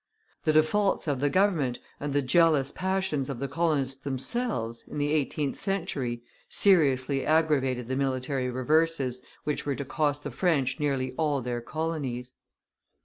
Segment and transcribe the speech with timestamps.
[0.45, 5.11] The defaults of the government and the jealous passions of the colonists themselves, in the
[5.13, 11.39] eighteenth century, seriously aggravated the military reverses which were to cost the French nearly all
[11.39, 12.33] their colonies.